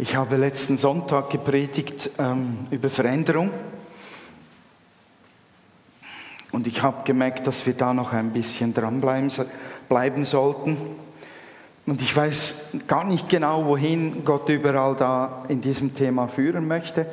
[0.00, 3.50] Ich habe letzten Sonntag gepredigt ähm, über Veränderung.
[6.52, 9.28] Und ich habe gemerkt, dass wir da noch ein bisschen dranbleiben
[9.88, 10.76] bleiben sollten.
[11.84, 12.54] Und ich weiß
[12.86, 17.04] gar nicht genau, wohin Gott überall da in diesem Thema führen möchte.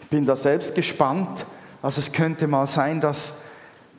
[0.00, 1.44] Ich bin da selbst gespannt.
[1.82, 3.34] Also es könnte mal sein, dass,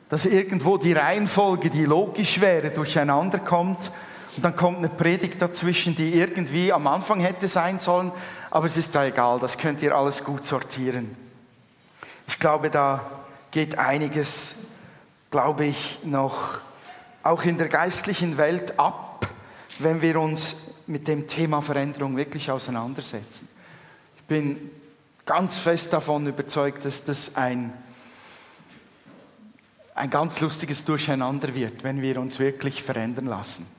[0.08, 3.92] dass irgendwo die Reihenfolge, die logisch wäre, durcheinander kommt
[4.36, 8.12] und dann kommt eine Predigt dazwischen, die irgendwie am Anfang hätte sein sollen,
[8.50, 11.16] aber es ist da egal, das könnt ihr alles gut sortieren.
[12.28, 13.04] Ich glaube, da
[13.50, 14.56] geht einiges,
[15.30, 16.60] glaube ich, noch
[17.22, 19.26] auch in der geistlichen Welt ab,
[19.78, 23.48] wenn wir uns mit dem Thema Veränderung wirklich auseinandersetzen.
[24.16, 24.70] Ich bin
[25.24, 27.72] ganz fest davon überzeugt, dass das ein,
[29.94, 33.75] ein ganz lustiges Durcheinander wird, wenn wir uns wirklich verändern lassen.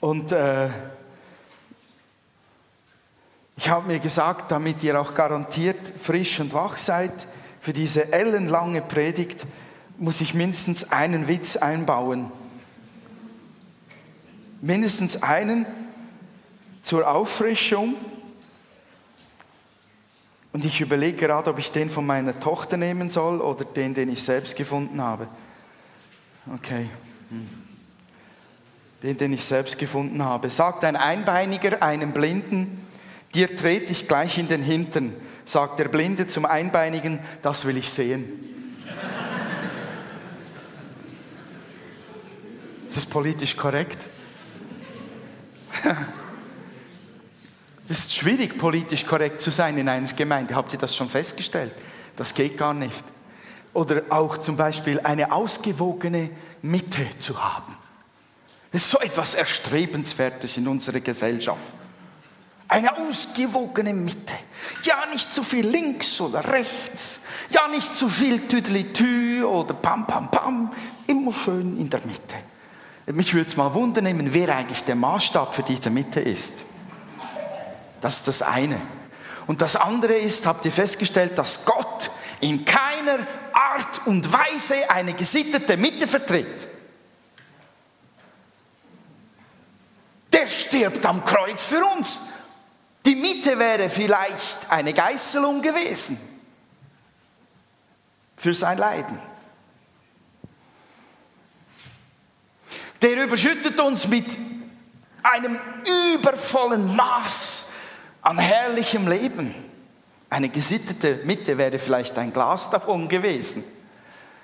[0.00, 0.68] Und äh,
[3.56, 7.12] ich habe mir gesagt, damit ihr auch garantiert frisch und wach seid,
[7.60, 9.46] für diese ellenlange Predigt
[9.98, 12.32] muss ich mindestens einen Witz einbauen.
[14.62, 15.66] Mindestens einen
[16.80, 17.96] zur Auffrischung.
[20.52, 24.08] Und ich überlege gerade, ob ich den von meiner Tochter nehmen soll oder den, den
[24.08, 25.28] ich selbst gefunden habe.
[26.54, 26.88] Okay.
[27.28, 27.59] Hm
[29.02, 30.50] den, den ich selbst gefunden habe.
[30.50, 32.86] Sagt ein Einbeiniger einem Blinden,
[33.34, 35.14] dir trete ich gleich in den Hintern.
[35.44, 38.50] Sagt der Blinde zum Einbeinigen, das will ich sehen.
[42.86, 43.98] Ist das politisch korrekt?
[47.88, 50.54] Es ist schwierig, politisch korrekt zu sein in einer Gemeinde.
[50.54, 51.74] Habt ihr das schon festgestellt?
[52.14, 53.02] Das geht gar nicht.
[53.72, 56.30] Oder auch zum Beispiel eine ausgewogene
[56.62, 57.76] Mitte zu haben.
[58.72, 61.60] Das ist so etwas Erstrebenswertes in unserer Gesellschaft.
[62.68, 64.34] Eine ausgewogene Mitte.
[64.84, 67.22] Ja, nicht zu viel links oder rechts.
[67.50, 70.72] Ja, nicht zu viel Tüdelitü oder Pam Pam Pam.
[71.08, 72.36] Immer schön in der Mitte.
[73.06, 76.60] Mich würde es mal wundern wer eigentlich der Maßstab für diese Mitte ist.
[78.00, 78.80] Das ist das eine.
[79.48, 82.10] Und das andere ist, habt ihr festgestellt, dass Gott
[82.40, 86.68] in keiner Art und Weise eine gesittete Mitte vertritt.
[90.40, 92.28] Der stirbt am Kreuz für uns.
[93.04, 96.18] Die Mitte wäre vielleicht eine Geißelung gewesen
[98.36, 99.18] für sein Leiden.
[103.02, 104.26] Der überschüttet uns mit
[105.22, 105.58] einem
[106.14, 107.72] übervollen Maß
[108.22, 109.54] an herrlichem Leben.
[110.28, 113.64] Eine gesittete Mitte wäre vielleicht ein Glas davon gewesen.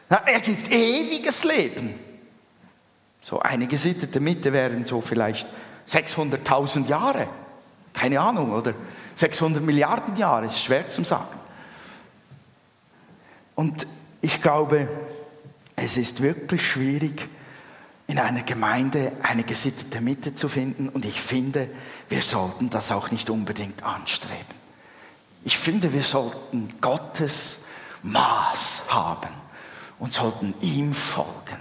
[0.09, 1.99] er gibt ewiges Leben.
[3.21, 5.47] So eine gesittete Mitte wären so vielleicht
[5.89, 7.29] 600.000 Jahre,
[7.93, 8.75] keine Ahnung, oder
[9.15, 11.39] 600 Milliarden Jahre, ist schwer zu sagen.
[13.55, 13.87] Und
[14.21, 14.89] ich glaube,
[15.77, 17.29] es ist wirklich schwierig,
[18.09, 20.89] in einer Gemeinde eine gesittete Mitte zu finden.
[20.89, 21.69] Und ich finde,
[22.09, 24.57] wir sollten das auch nicht unbedingt anstreben.
[25.45, 27.65] Ich finde, wir sollten Gottes
[28.03, 29.29] Maß haben
[29.99, 31.61] und sollten ihm folgen.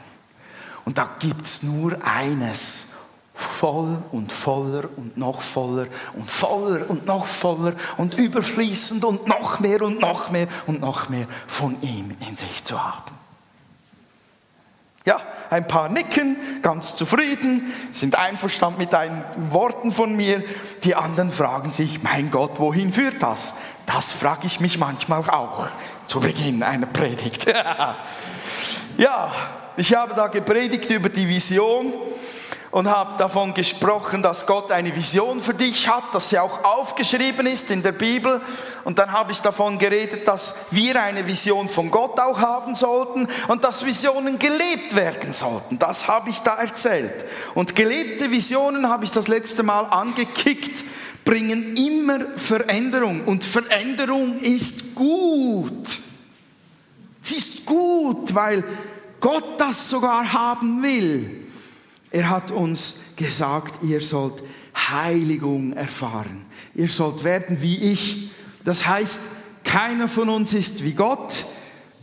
[0.86, 2.90] Und da gibt es nur eines,
[3.36, 9.60] voll und voller und noch voller und voller und noch voller und überfließend und noch
[9.60, 13.12] mehr und noch mehr und noch mehr von ihm in sich zu haben.
[15.06, 20.44] Ja, ein paar nicken, ganz zufrieden, sind einverstanden mit deinen Worten von mir.
[20.84, 23.54] Die anderen fragen sich, mein Gott, wohin führt das?
[23.86, 25.68] Das frage ich mich manchmal auch
[26.08, 27.46] zu Beginn einer Predigt.
[28.98, 29.32] ja,
[29.78, 31.94] ich habe da gepredigt über die Vision
[32.76, 37.48] und habe davon gesprochen, dass Gott eine Vision für dich hat, dass sie auch aufgeschrieben
[37.48, 38.42] ist in der Bibel.
[38.84, 43.30] Und dann habe ich davon geredet, dass wir eine Vision von Gott auch haben sollten
[43.48, 45.80] und dass Visionen gelebt werden sollten.
[45.80, 47.24] Das habe ich da erzählt.
[47.54, 50.84] Und gelebte Visionen habe ich das letzte Mal angekickt,
[51.24, 53.24] bringen immer Veränderung.
[53.24, 55.98] Und Veränderung ist gut.
[57.24, 58.66] Sie ist gut, weil
[59.22, 61.45] Gott das sogar haben will.
[62.16, 64.42] Er hat uns gesagt, ihr sollt
[64.74, 66.46] Heiligung erfahren.
[66.74, 68.30] Ihr sollt werden wie ich.
[68.64, 69.20] Das heißt,
[69.66, 71.44] keiner von uns ist wie Gott.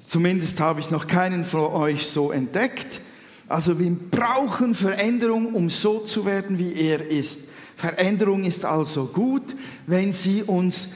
[0.05, 3.01] Zumindest habe ich noch keinen von euch so entdeckt.
[3.49, 7.49] Also wir brauchen Veränderung, um so zu werden, wie er ist.
[7.75, 9.57] Veränderung ist also gut,
[9.87, 10.91] wenn sie uns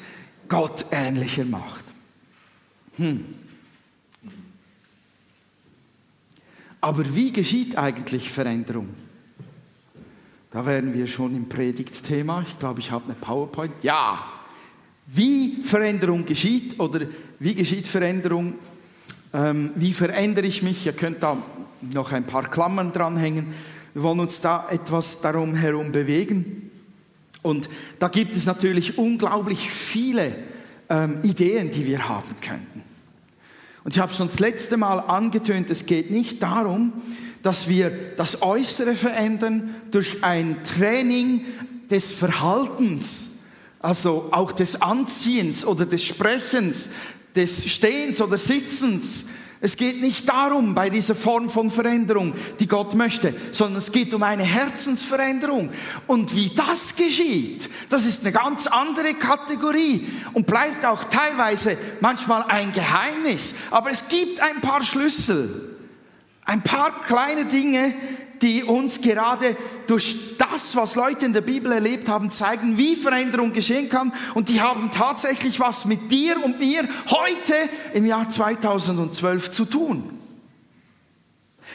[0.47, 1.85] Gott ähnlicher macht.
[2.99, 3.25] Hm.
[6.83, 9.06] Aber wie geschieht eigentlich Veränderung?
[10.51, 12.43] Da wären wir schon im Predigtthema.
[12.43, 13.73] Ich glaube, ich habe eine PowerPoint.
[13.83, 14.25] Ja.
[15.07, 17.07] Wie Veränderung geschieht oder
[17.39, 18.55] wie geschieht Veränderung?
[19.35, 20.87] Ähm, wie verändere ich mich?
[20.87, 21.37] Ihr könnt da
[21.81, 23.55] noch ein paar Klammern dranhängen.
[23.93, 26.71] Wir wollen uns da etwas darum herum bewegen.
[27.43, 27.69] Und
[27.99, 30.35] da gibt es natürlich unglaublich viele
[30.89, 32.83] ähm, Ideen, die wir haben könnten.
[33.85, 36.93] Und ich habe schon das letzte Mal angetönt, es geht nicht darum,
[37.47, 41.45] dass wir das Äußere verändern durch ein Training
[41.89, 43.29] des Verhaltens,
[43.79, 46.91] also auch des Anziehens oder des Sprechens,
[47.37, 49.27] des Stehens oder Sitzens,
[49.61, 54.13] es geht nicht darum bei dieser Form von Veränderung, die Gott möchte, sondern es geht
[54.13, 55.71] um eine Herzensveränderung.
[56.09, 62.43] Und wie das geschieht, das ist eine ganz andere Kategorie und bleibt auch teilweise manchmal
[62.49, 63.55] ein Geheimnis.
[63.71, 65.76] Aber es gibt ein paar Schlüssel,
[66.47, 67.93] ein paar kleine Dinge,
[68.41, 69.57] die uns gerade
[69.87, 74.13] durch das, was Leute in der Bibel erlebt haben, zeigen, wie Veränderung geschehen kann.
[74.35, 77.55] Und die haben tatsächlich was mit dir und mir heute
[77.95, 80.19] im Jahr 2012 zu tun.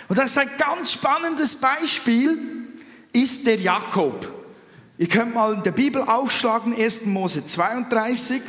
[0.08, 2.38] Und das ist ein ganz spannendes Beispiel,
[3.14, 4.32] ist der Jakob.
[4.98, 7.08] Ihr könnt mal in der Bibel aufschlagen, 1.
[7.08, 8.42] Mose 32,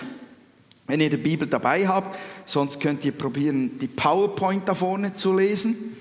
[0.86, 2.18] wenn ihr die Bibel dabei habt.
[2.44, 5.96] Sonst könnt ihr probieren, die PowerPoint da vorne zu lesen.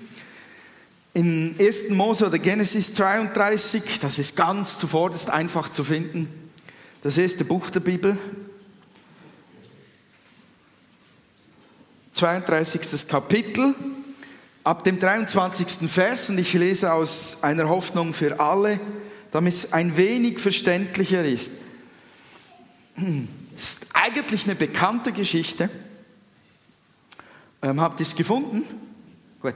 [1.14, 1.90] In 1.
[1.90, 6.50] Mose oder Genesis 32, das ist ganz zuvorderst einfach zu finden,
[7.02, 8.16] das erste Buch der Bibel,
[12.14, 13.08] 32.
[13.08, 13.74] Kapitel,
[14.64, 15.90] ab dem 23.
[15.90, 18.80] Vers, und ich lese aus einer Hoffnung für alle,
[19.32, 21.52] damit es ein wenig verständlicher ist.
[22.96, 25.68] Das ist eigentlich eine bekannte Geschichte.
[27.60, 28.62] Ähm, habt ihr es gefunden?
[29.40, 29.54] Gut.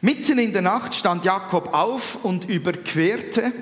[0.00, 3.52] Mitten in der Nacht stand Jakob auf und überquerte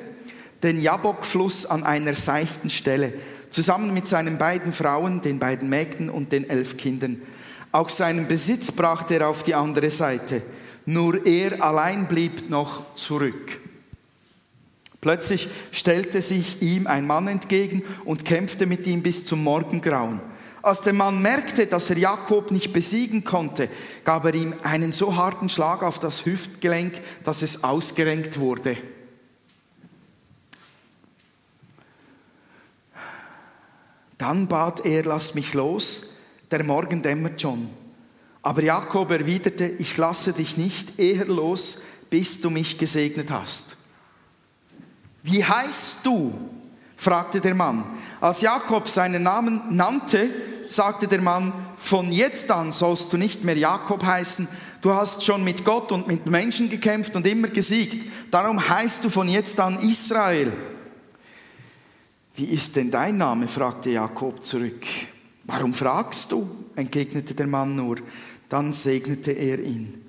[0.62, 3.14] den Jabokfluss an einer seichten Stelle,
[3.50, 7.22] zusammen mit seinen beiden Frauen, den beiden Mägden und den elf Kindern.
[7.72, 10.42] Auch seinen Besitz brachte er auf die andere Seite.
[10.84, 13.58] Nur er allein blieb noch zurück.
[15.00, 20.20] Plötzlich stellte sich ihm ein Mann entgegen und kämpfte mit ihm bis zum Morgengrauen.
[20.66, 23.68] Als der Mann merkte, dass er Jakob nicht besiegen konnte,
[24.02, 26.92] gab er ihm einen so harten Schlag auf das Hüftgelenk,
[27.22, 28.76] dass es ausgerenkt wurde.
[34.18, 36.08] Dann bat er, lass mich los,
[36.50, 37.70] der Morgen dämmert schon.
[38.42, 43.76] Aber Jakob erwiderte, ich lasse dich nicht eher los, bis du mich gesegnet hast.
[45.22, 46.34] Wie heißt du?
[46.96, 47.84] fragte der Mann.
[48.20, 50.30] Als Jakob seinen Namen nannte,
[50.68, 54.48] sagte der Mann, von jetzt an sollst du nicht mehr Jakob heißen,
[54.80, 59.10] du hast schon mit Gott und mit Menschen gekämpft und immer gesiegt, darum heißt du
[59.10, 60.52] von jetzt an Israel.
[62.36, 63.48] Wie ist denn dein Name?
[63.48, 64.84] fragte Jakob zurück.
[65.44, 66.46] Warum fragst du?
[66.74, 67.96] entgegnete der Mann nur.
[68.48, 70.02] Dann segnete er ihn.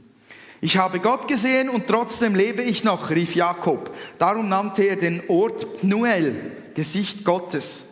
[0.59, 3.95] Ich habe Gott gesehen und trotzdem lebe ich noch, rief Jakob.
[4.17, 6.35] Darum nannte er den Ort Pnuel,
[6.73, 7.86] Gesicht Gottes.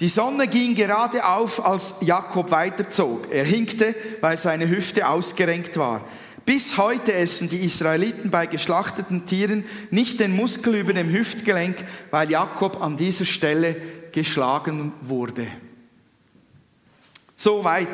[0.00, 3.30] Die Sonne ging gerade auf, als Jakob weiterzog.
[3.30, 6.02] Er hinkte, weil seine Hüfte ausgerenkt war.
[6.46, 11.76] Bis heute essen die Israeliten bei geschlachteten Tieren nicht den Muskel über dem Hüftgelenk,
[12.10, 13.76] weil Jakob an dieser Stelle
[14.10, 15.46] geschlagen wurde.
[17.36, 17.88] Soweit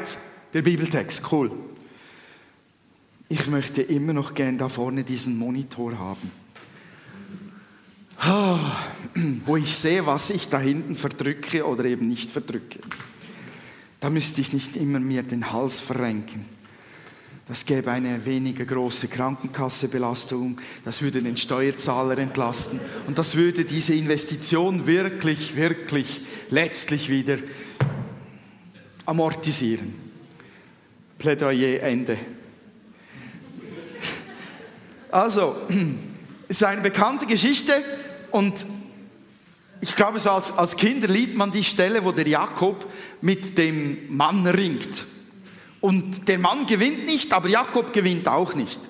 [0.54, 1.50] der Bibeltext, cool.
[3.28, 6.30] Ich möchte immer noch gern da vorne diesen Monitor haben.
[9.44, 12.80] Wo ich sehe, was ich da hinten verdrücke oder eben nicht verdrücke.
[14.00, 16.44] Da müsste ich nicht immer mir den Hals verrenken.
[17.48, 23.94] Das gäbe eine weniger große Krankenkassebelastung, das würde den Steuerzahler entlasten und das würde diese
[23.94, 27.38] Investition wirklich, wirklich letztlich wieder
[29.04, 29.94] amortisieren.
[31.18, 32.18] Plädoyer Ende.
[35.12, 35.56] Also,
[36.48, 37.72] es ist eine bekannte Geschichte
[38.30, 38.54] und
[39.80, 42.90] ich glaube, so als, als Kinder liebt man die Stelle, wo der Jakob
[43.20, 45.04] mit dem Mann ringt.
[45.80, 48.80] Und der Mann gewinnt nicht, aber Jakob gewinnt auch nicht.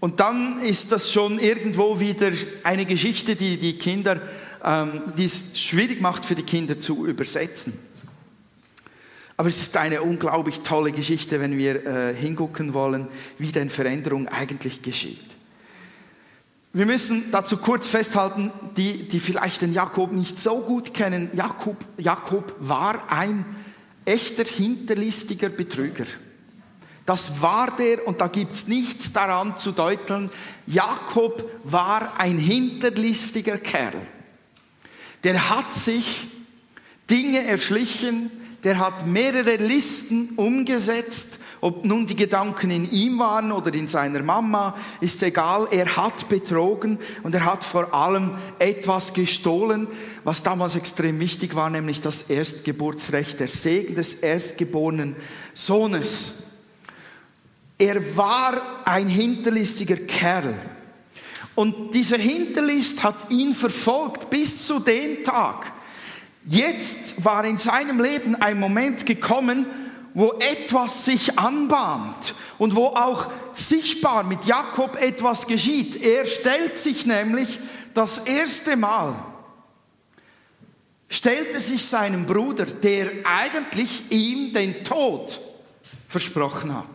[0.00, 2.32] Und dann ist das schon irgendwo wieder
[2.64, 4.20] eine Geschichte, die die Kinder,
[4.64, 7.72] ähm, die es schwierig macht für die Kinder zu übersetzen.
[9.36, 14.28] Aber es ist eine unglaublich tolle Geschichte, wenn wir äh, hingucken wollen, wie denn Veränderung
[14.28, 15.18] eigentlich geschieht.
[16.74, 21.30] Wir müssen dazu kurz festhalten, die, die vielleicht den Jakob nicht so gut kennen.
[21.34, 23.44] Jakob, Jakob war ein
[24.06, 26.06] echter hinterlistiger Betrüger.
[27.04, 30.30] Das war der, und da gibt es nichts daran zu deuteln,
[30.66, 34.00] Jakob war ein hinterlistiger Kerl.
[35.24, 36.26] Der hat sich
[37.10, 38.30] Dinge erschlichen,
[38.64, 44.20] der hat mehrere Listen umgesetzt, ob nun die Gedanken in ihm waren oder in seiner
[44.20, 45.68] Mama, ist egal.
[45.70, 49.86] Er hat betrogen und er hat vor allem etwas gestohlen,
[50.24, 55.14] was damals extrem wichtig war, nämlich das Erstgeburtsrecht, der Segen des erstgeborenen
[55.54, 56.32] Sohnes.
[57.78, 60.58] Er war ein hinterlistiger Kerl.
[61.54, 65.70] Und diese Hinterlist hat ihn verfolgt bis zu dem Tag.
[66.44, 69.66] Jetzt war in seinem Leben ein Moment gekommen,
[70.14, 75.96] wo etwas sich anbahnt und wo auch sichtbar mit Jakob etwas geschieht.
[75.96, 77.58] Er stellt sich nämlich
[77.94, 79.14] das erste Mal,
[81.08, 85.40] stellt er sich seinem Bruder, der eigentlich ihm den Tod
[86.08, 86.86] versprochen hat.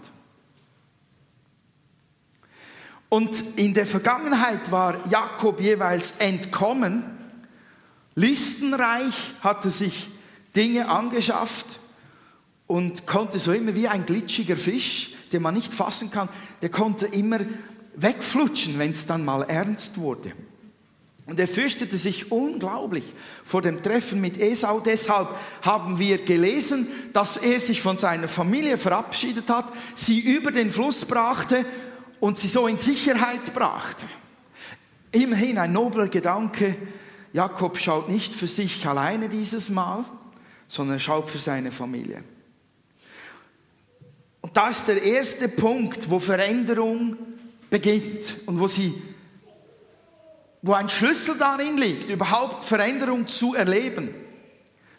[3.09, 7.03] Und in der Vergangenheit war Jakob jeweils entkommen,
[8.15, 10.09] listenreich, hatte sich
[10.55, 11.79] Dinge angeschafft
[12.67, 16.29] und konnte so immer wie ein glitschiger Fisch, den man nicht fassen kann,
[16.61, 17.39] der konnte immer
[17.95, 20.33] wegflutschen, wenn es dann mal ernst wurde.
[21.25, 23.03] Und er fürchtete sich unglaublich
[23.43, 24.79] vor dem Treffen mit Esau.
[24.79, 25.27] Deshalb
[25.61, 31.03] haben wir gelesen, dass er sich von seiner Familie verabschiedet hat, sie über den Fluss
[31.03, 31.65] brachte
[32.21, 34.05] und sie so in Sicherheit brachte.
[35.11, 36.75] Immerhin ein nobler Gedanke.
[37.33, 40.05] Jakob schaut nicht für sich alleine dieses Mal,
[40.69, 42.23] sondern schaut für seine Familie.
[44.57, 47.15] Da ist der erste Punkt, wo Veränderung
[47.69, 48.91] beginnt und wo sie
[50.63, 54.15] wo ein Schlüssel darin liegt, überhaupt Veränderung zu erleben.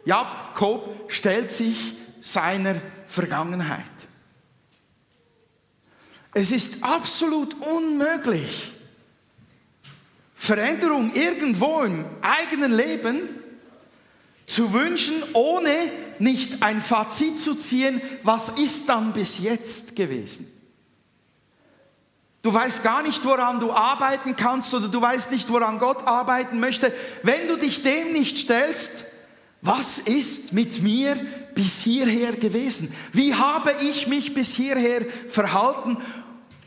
[0.05, 2.77] Jakob stellt sich seiner
[3.09, 3.83] Vergangenheit.
[6.35, 8.73] Es ist absolut unmöglich,
[10.37, 13.29] Veränderung irgendwo im eigenen Leben
[14.47, 20.53] zu wünschen, ohne nicht ein Fazit zu ziehen, was ist dann bis jetzt gewesen.
[22.43, 26.61] Du weißt gar nicht, woran du arbeiten kannst oder du weißt nicht, woran Gott arbeiten
[26.61, 26.93] möchte.
[27.23, 29.05] Wenn du dich dem nicht stellst,
[29.61, 31.17] was ist mit mir
[31.55, 32.95] bis hierher gewesen?
[33.13, 35.97] Wie habe ich mich bis hierher verhalten?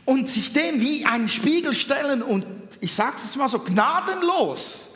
[0.04, 2.44] Und sich dem wie einen Spiegel stellen und
[2.80, 4.92] ich sage es mal so gnadenlos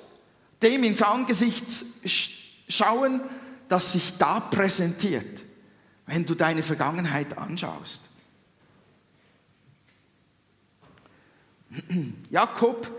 [0.62, 1.64] dem ins Angesicht
[2.68, 3.20] schauen,
[3.68, 5.42] das sich da präsentiert,
[6.06, 8.02] wenn du deine Vergangenheit anschaust.
[12.30, 12.90] Jakob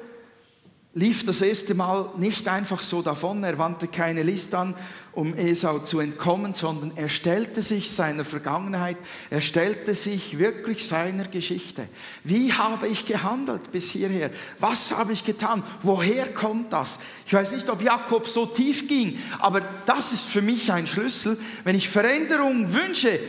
[0.94, 4.74] lief das erste Mal nicht einfach so davon, er wandte keine List an,
[5.13, 8.98] um Esau zu entkommen, sondern er stellte sich seiner Vergangenheit,
[9.29, 11.88] er stellte sich wirklich seiner Geschichte.
[12.24, 14.32] Wie habe ich gehandelt bis hierher?
[14.60, 15.62] Was habe ich getan?
[15.84, 17.00] Woher kommt das?
[17.25, 21.38] Ich weiß nicht, ob Jakob so tief ging, aber das ist für mich ein Schlüssel.
[21.63, 23.20] Wenn ich Veränderung wünsche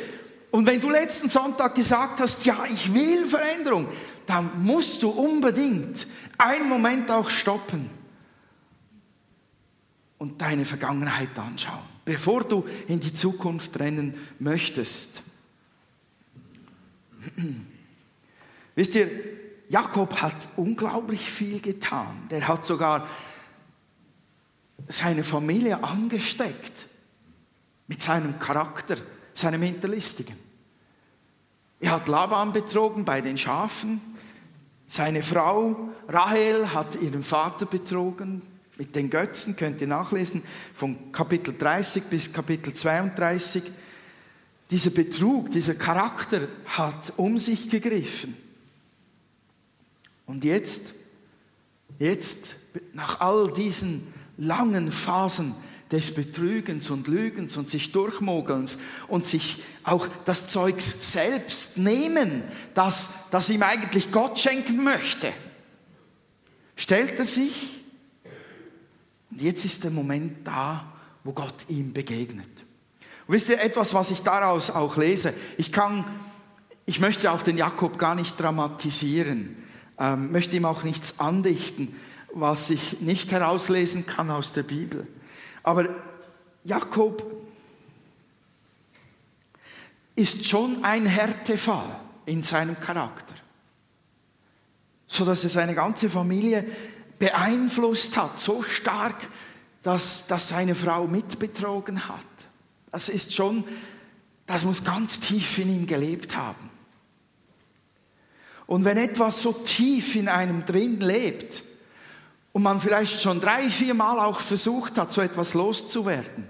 [0.51, 3.89] und wenn du letzten Sonntag gesagt hast, ja, ich will Veränderung,
[4.27, 6.07] dann musst du unbedingt
[6.39, 7.91] einen Moment auch stoppen
[10.19, 15.23] und deine Vergangenheit anschauen, bevor du in die Zukunft rennen möchtest.
[18.75, 19.11] Wisst ihr,
[19.69, 22.27] Jakob hat unglaublich viel getan.
[22.31, 23.07] Der hat sogar
[24.87, 26.87] seine Familie angesteckt
[27.87, 28.97] mit seinem Charakter,
[29.35, 30.37] seinem Hinterlistigen.
[31.81, 34.01] Er hat Laban betrogen bei den Schafen.
[34.91, 38.41] Seine Frau Rahel hat ihren Vater betrogen
[38.79, 40.43] mit den Götzen, könnt ihr nachlesen,
[40.75, 43.65] von Kapitel 30 bis Kapitel 32.
[44.71, 48.35] Dieser Betrug, dieser Charakter hat um sich gegriffen.
[50.25, 50.95] Und jetzt,
[51.99, 52.57] jetzt,
[52.95, 54.07] nach all diesen
[54.39, 55.55] langen Phasen,
[55.91, 58.79] des Betrügens und Lügens und sich durchmogelns
[59.09, 62.43] und sich auch das Zeugs selbst nehmen,
[62.75, 65.33] das, das ihm eigentlich Gott schenken möchte,
[66.77, 67.79] stellt er sich
[69.31, 70.93] und jetzt ist der Moment da,
[71.25, 72.49] wo Gott ihm begegnet.
[73.27, 75.35] Und wisst ihr etwas, was ich daraus auch lese?
[75.59, 76.05] Ich kann,
[76.87, 79.57] ich möchte auch den Jakob gar nicht dramatisieren,
[79.99, 81.95] ähm, möchte ihm auch nichts andichten,
[82.33, 85.07] was ich nicht herauslesen kann aus der Bibel.
[85.63, 85.89] Aber
[86.65, 87.23] Jakob
[90.15, 93.35] ist schon ein Härtefall in seinem Charakter,
[95.07, 96.65] so dass er seine ganze Familie
[97.19, 99.29] beeinflusst hat, so stark,
[99.83, 102.25] dass, dass seine Frau mitbetrogen hat.
[102.91, 103.65] Das ist schon,
[104.47, 106.71] das muss ganz tief in ihm gelebt haben.
[108.67, 111.63] Und wenn etwas so tief in einem drin lebt
[112.59, 116.45] und man vielleicht schon drei, vier Mal auch versucht hat, so etwas loszuwerden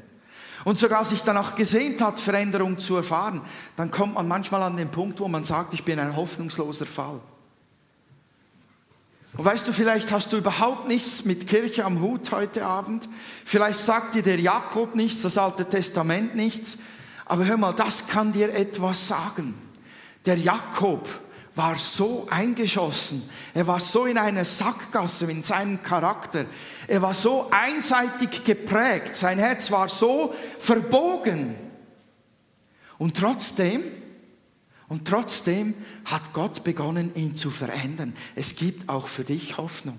[0.65, 3.43] und sogar sich danach gesehnt hat, Veränderung zu erfahren,
[3.77, 7.21] dann kommt man manchmal an den Punkt, wo man sagt, ich bin ein hoffnungsloser Fall.
[9.37, 13.07] Und weißt du, vielleicht hast du überhaupt nichts mit Kirche am Hut heute Abend.
[13.45, 16.79] Vielleicht sagt dir der Jakob nichts, das Alte Testament nichts.
[17.27, 19.53] Aber hör mal, das kann dir etwas sagen.
[20.25, 21.07] Der Jakob
[21.59, 23.29] war so eingeschossen.
[23.53, 26.47] Er war so in einer Sackgasse in seinem Charakter.
[26.87, 29.17] Er war so einseitig geprägt.
[29.17, 31.57] Sein Herz war so verbogen.
[32.97, 33.83] Und trotzdem
[34.89, 35.75] und trotzdem
[36.07, 38.17] hat Gott begonnen, ihn zu verändern.
[38.35, 39.99] Es gibt auch für dich Hoffnung.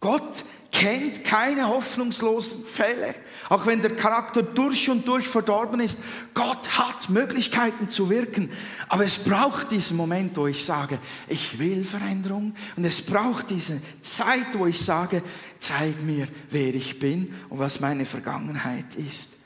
[0.00, 3.14] Gott kennt keine hoffnungslosen Fälle.
[3.48, 6.00] Auch wenn der Charakter durch und durch verdorben ist,
[6.34, 8.50] Gott hat Möglichkeiten zu wirken.
[8.88, 12.54] Aber es braucht diesen Moment, wo ich sage, ich will Veränderung.
[12.76, 15.22] Und es braucht diese Zeit, wo ich sage,
[15.60, 19.36] zeig mir, wer ich bin und was meine Vergangenheit ist.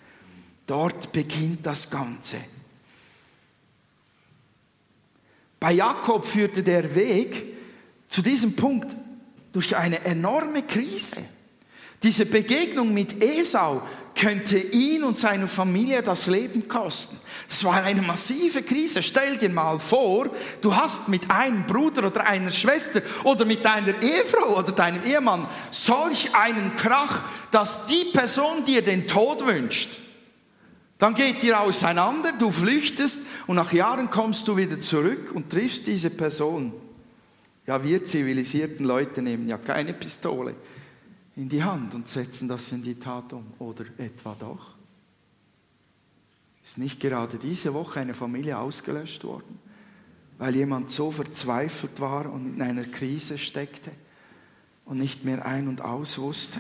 [0.66, 2.38] Dort beginnt das Ganze.
[5.61, 7.54] Bei Jakob führte der Weg
[8.08, 8.97] zu diesem Punkt
[9.52, 11.17] durch eine enorme Krise.
[12.02, 13.83] Diese Begegnung mit Esau
[14.14, 17.19] könnte ihn und seine Familie das Leben kosten.
[17.49, 19.02] Es war eine massive Krise.
[19.02, 20.28] Stell dir mal vor,
[20.61, 25.47] du hast mit einem Bruder oder einer Schwester oder mit deiner Ehefrau oder deinem Ehemann
[25.71, 29.99] solch einen Krach, dass die Person dir den Tod wünscht.
[30.99, 35.87] Dann geht ihr auseinander, du flüchtest und nach Jahren kommst du wieder zurück und triffst
[35.87, 36.73] diese Person.
[37.69, 40.57] Ja, wir zivilisierten Leute nehmen ja keine Pistole
[41.37, 43.45] in die Hand und setzen das in die Tat um.
[43.61, 44.75] Oder etwa doch?
[46.65, 49.61] Ist nicht gerade diese Woche eine Familie ausgelöscht worden,
[50.39, 53.93] weil jemand so verzweifelt war und in einer Krise steckte
[54.85, 56.59] und nicht mehr ein und aus wusste?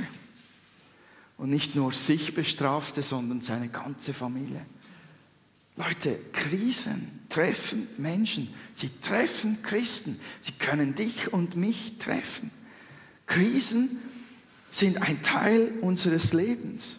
[1.38, 4.66] und nicht nur sich bestrafte, sondern seine ganze Familie.
[5.76, 12.50] Leute, Krisen treffen Menschen, sie treffen Christen, sie können dich und mich treffen.
[13.26, 14.00] Krisen
[14.70, 16.96] sind ein Teil unseres Lebens.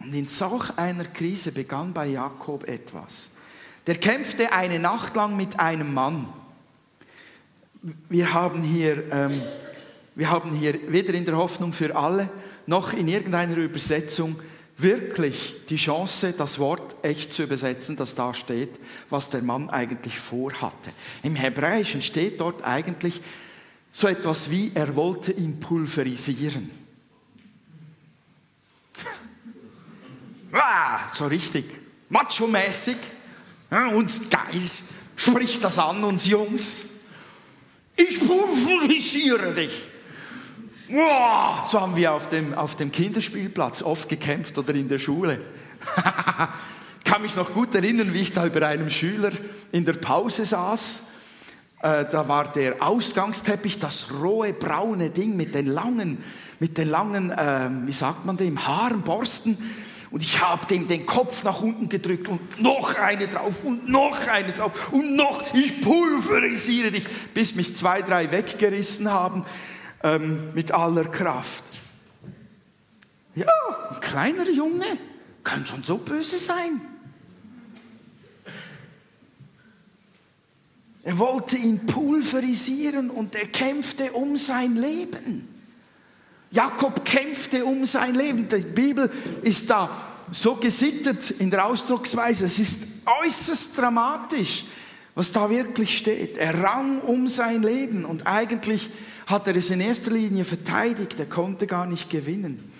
[0.00, 3.30] Und in solch einer Krise begann bei Jakob etwas.
[3.86, 6.28] Der kämpfte eine Nacht lang mit einem Mann.
[8.08, 9.40] Wir haben hier ähm,
[10.16, 12.30] wir haben hier weder in der Hoffnung für alle
[12.66, 14.40] noch in irgendeiner Übersetzung
[14.78, 20.18] wirklich die Chance, das Wort echt zu übersetzen, das da steht, was der Mann eigentlich
[20.18, 20.92] vorhatte.
[21.22, 23.22] Im Hebräischen steht dort eigentlich
[23.90, 26.70] so etwas wie, er wollte ihn pulverisieren.
[30.52, 31.66] Ah, so richtig
[32.08, 32.96] macho-mäßig.
[33.92, 36.76] uns Geist spricht das an, uns Jungs.
[37.94, 39.90] Ich pulverisiere dich.
[40.88, 45.40] So haben wir auf dem, auf dem Kinderspielplatz oft gekämpft oder in der Schule.
[46.98, 49.32] ich kann mich noch gut erinnern, wie ich da über einem Schüler
[49.72, 51.02] in der Pause saß.
[51.82, 56.18] Äh, da war der Ausgangsteppich, das rohe braune Ding mit den langen,
[56.60, 59.58] mit den langen, äh, wie sagt man dem, Haaren, Borsten.
[60.12, 64.16] Und ich habe dem den Kopf nach unten gedrückt und noch eine drauf und noch
[64.28, 69.44] eine drauf und noch, ich pulverisiere dich, bis mich zwei, drei weggerissen haben
[70.06, 71.64] ähm, mit aller Kraft.
[73.34, 73.46] Ja,
[73.90, 74.86] ein kleiner Junge
[75.42, 76.80] kann schon so böse sein.
[81.02, 85.48] Er wollte ihn pulverisieren und er kämpfte um sein Leben.
[86.50, 88.48] Jakob kämpfte um sein Leben.
[88.48, 89.10] Die Bibel
[89.42, 89.90] ist da
[90.32, 92.46] so gesittet in der Ausdrucksweise.
[92.46, 92.86] Es ist
[93.24, 94.64] äußerst dramatisch,
[95.14, 96.36] was da wirklich steht.
[96.38, 98.90] Er rang um sein Leben und eigentlich
[99.26, 102.72] hat er es in erster Linie verteidigt, er konnte gar nicht gewinnen.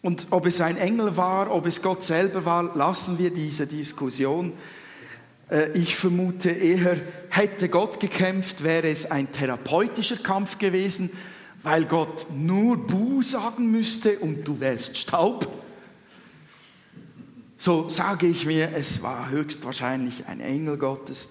[0.00, 4.52] Und ob es ein Engel war, ob es Gott selber war, lassen wir diese Diskussion.
[5.50, 6.96] Äh, ich vermute eher,
[7.28, 11.10] hätte Gott gekämpft, wäre es ein therapeutischer Kampf gewesen,
[11.62, 15.46] weil Gott nur Bu sagen müsste und du wärst Staub.
[17.58, 21.28] So sage ich mir, es war höchstwahrscheinlich ein Engel Gottes.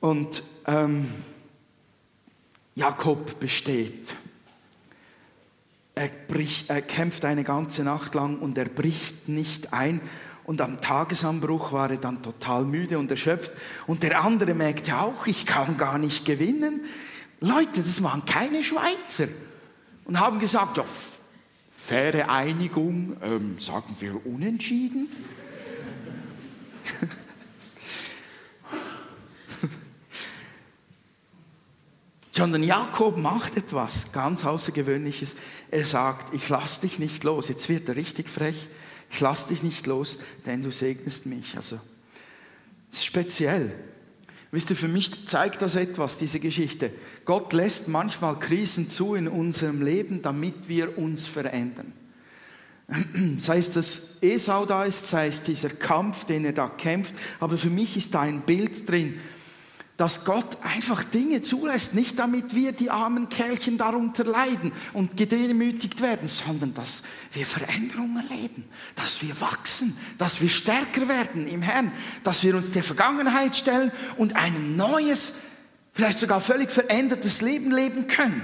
[0.00, 1.06] Und ähm,
[2.76, 4.14] Jakob besteht.
[5.94, 10.02] Er, bricht, er kämpft eine ganze Nacht lang und er bricht nicht ein.
[10.44, 13.50] Und am Tagesanbruch war er dann total müde und erschöpft.
[13.86, 16.82] Und der andere merkte auch, ich kann gar nicht gewinnen.
[17.40, 19.28] Leute, das waren keine Schweizer.
[20.04, 20.84] Und haben gesagt, ja,
[21.70, 25.08] faire Einigung, ähm, sagen wir unentschieden.
[32.36, 35.36] Sondern Jakob macht etwas ganz Außergewöhnliches.
[35.70, 37.48] Er sagt, ich lass dich nicht los.
[37.48, 38.68] Jetzt wird er richtig frech.
[39.10, 41.56] Ich lass dich nicht los, denn du segnest mich.
[41.56, 41.80] Also,
[42.92, 43.72] es ist speziell.
[44.50, 46.90] Wisst ihr, für mich zeigt das etwas, diese Geschichte.
[47.24, 51.94] Gott lässt manchmal Krisen zu in unserem Leben, damit wir uns verändern.
[53.38, 57.14] Sei es, dass Esau da ist, sei es dieser Kampf, den er da kämpft.
[57.40, 59.18] Aber für mich ist da ein Bild drin,
[59.96, 66.02] dass Gott einfach Dinge zulässt, nicht damit wir die armen Kerlchen darunter leiden und gedemütigt
[66.02, 71.92] werden, sondern dass wir Veränderungen erleben, dass wir wachsen, dass wir stärker werden im Herrn,
[72.24, 75.34] dass wir uns der Vergangenheit stellen und ein neues,
[75.94, 78.42] vielleicht sogar völlig verändertes Leben leben können.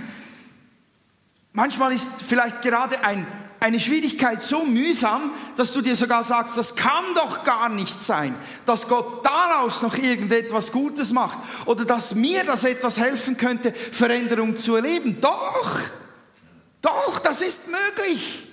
[1.52, 3.26] Manchmal ist vielleicht gerade ein
[3.62, 8.34] eine Schwierigkeit so mühsam, dass du dir sogar sagst, das kann doch gar nicht sein,
[8.66, 14.56] dass Gott daraus noch irgendetwas Gutes macht oder dass mir das etwas helfen könnte, Veränderung
[14.56, 15.20] zu erleben.
[15.20, 15.80] Doch,
[16.80, 18.48] doch, das ist möglich.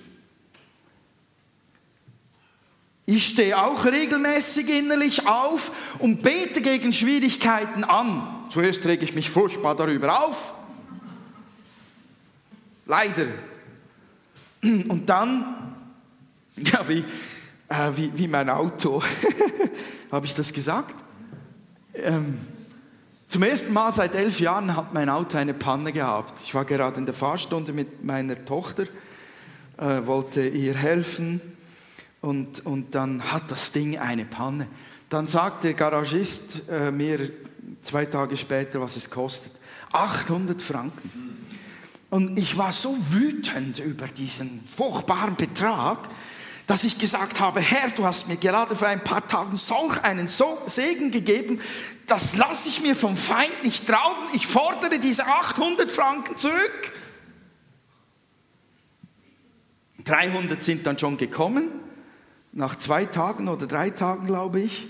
[3.08, 8.46] Ich stehe auch regelmäßig innerlich auf und bete gegen Schwierigkeiten an.
[8.50, 10.54] Zuerst rege ich mich furchtbar darüber auf.
[12.86, 13.26] Leider
[14.88, 15.76] und dann,
[16.56, 17.06] ja, wie,
[17.70, 19.02] äh, wie, wie mein Auto,
[20.12, 20.96] habe ich das gesagt?
[21.94, 22.38] Ähm,
[23.28, 26.42] zum ersten Mal seit elf Jahren hat mein Auto eine Panne gehabt.
[26.44, 28.84] Ich war gerade in der Fahrstunde mit meiner Tochter,
[29.78, 31.40] äh, wollte ihr helfen
[32.22, 34.68] und, und dann hat das Ding eine Panne.
[35.10, 37.30] Dann sagt der Garagist äh, mir
[37.84, 39.52] zwei Tage später, was es kostet.
[39.92, 41.29] 800 Franken.
[42.10, 46.10] Und ich war so wütend über diesen furchtbaren Betrag,
[46.66, 50.28] dass ich gesagt habe, Herr, du hast mir gerade vor ein paar Tagen solch einen
[50.28, 51.60] Segen gegeben,
[52.08, 56.94] das lasse ich mir vom Feind nicht rauben, ich fordere diese 800 Franken zurück.
[60.06, 61.70] 300 sind dann schon gekommen,
[62.52, 64.88] nach zwei Tagen oder drei Tagen, glaube ich.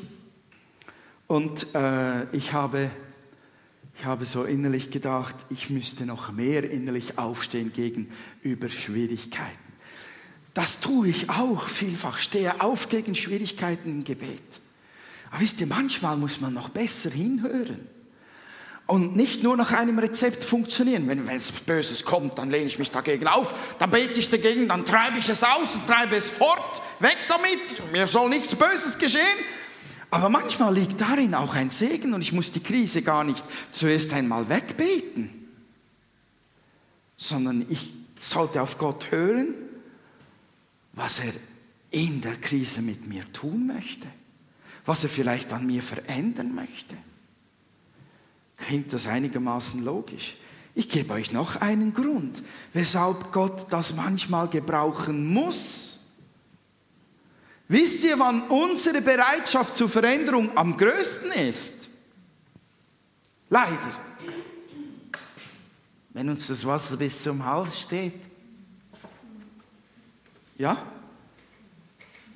[1.28, 2.90] Und äh, ich habe
[4.00, 9.60] ich habe so innerlich gedacht, ich müsste noch mehr innerlich aufstehen gegenüber Schwierigkeiten.
[10.54, 14.62] Das tue ich auch vielfach, stehe auf gegen Schwierigkeiten im Gebet.
[15.30, 17.90] Aber wisst ihr, manchmal muss man noch besser hinhören
[18.88, 21.06] und nicht nur nach einem Rezept funktionieren.
[21.10, 24.86] Wenn, es Böses kommt, dann lehne ich mich dagegen auf, dann bete ich dagegen, dann
[24.86, 29.28] treibe ich es aus und treibe es fort, weg damit, mir soll nichts Böses geschehen.
[30.12, 34.12] Aber manchmal liegt darin auch ein Segen und ich muss die Krise gar nicht zuerst
[34.14, 35.30] einmal wegbeten,
[37.16, 39.54] sondern ich sollte auf Gott hören,
[40.94, 41.34] was er
[41.92, 44.08] in der Krise mit mir tun möchte,
[44.86, 46.96] was er vielleicht an mir verändern möchte.
[48.58, 50.38] Klingt das einigermaßen logisch?
[50.76, 52.44] Ich gebe euch noch einen Grund,
[52.74, 55.99] weshalb Gott das manchmal gebrauchen muss
[57.72, 61.88] Wisst ihr, wann unsere Bereitschaft zur Veränderung am größten ist?
[63.48, 63.92] Leider.
[66.10, 68.22] Wenn uns das Wasser bis zum Hals steht.
[70.58, 70.82] Ja?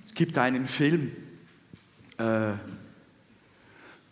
[0.05, 1.11] Es gibt einen Film.
[2.17, 2.53] Äh,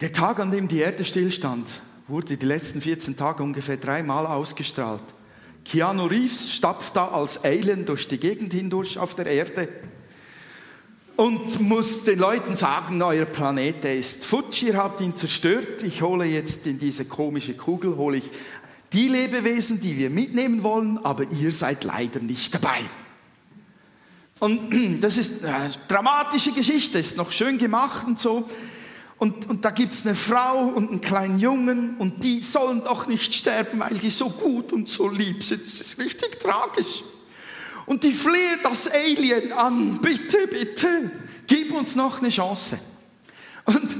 [0.02, 1.70] der Tag, an dem die Erde stillstand,
[2.08, 5.04] wurde die letzten 14 Tage ungefähr dreimal ausgestrahlt.
[5.66, 9.70] Keanu Reeves stapft da als Alien durch die Gegend hindurch auf der Erde
[11.22, 15.84] und muss den Leuten sagen, euer Planet ist futsch, ihr habt ihn zerstört.
[15.84, 18.32] Ich hole jetzt in diese komische Kugel, hole ich
[18.92, 22.80] die Lebewesen, die wir mitnehmen wollen, aber ihr seid leider nicht dabei.
[24.40, 24.72] Und
[25.04, 28.50] das ist eine dramatische Geschichte, ist noch schön gemacht und so.
[29.20, 33.06] Und, und da gibt es eine Frau und einen kleinen Jungen und die sollen doch
[33.06, 35.64] nicht sterben, weil die so gut und so lieb sind.
[35.66, 37.04] Das ist richtig tragisch.
[37.86, 41.12] Und die flehe das Alien an, bitte, bitte,
[41.48, 42.80] gib uns noch eine Chance.
[43.65, 43.98] Und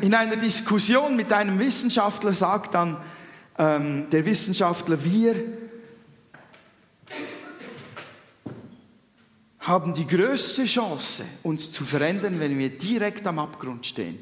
[0.00, 2.96] in einer Diskussion mit einem Wissenschaftler sagt dann
[3.58, 5.34] ähm, der Wissenschaftler, wir
[9.60, 14.18] haben die größte Chance, uns zu verändern, wenn wir direkt am Abgrund stehen.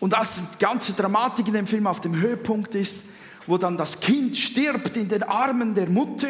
[0.00, 2.98] Und das die ganze Dramatik in dem Film auf dem Höhepunkt ist,
[3.46, 6.28] wo dann das Kind stirbt in den Armen der Mutter